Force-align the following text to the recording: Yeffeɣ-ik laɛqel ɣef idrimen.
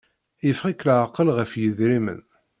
Yeffeɣ-ik 0.45 0.81
laɛqel 0.87 1.27
ɣef 1.37 1.51
idrimen. 1.55 2.21